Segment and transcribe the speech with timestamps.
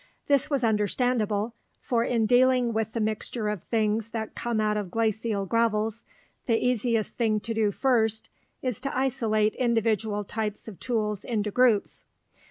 [0.25, 4.89] This was understandable, for in dealing with the mixture of things that come out of
[4.89, 6.05] glacial gravels
[6.47, 8.31] the easiest thing to do first
[8.63, 12.05] is to isolate individual types of tools into groups.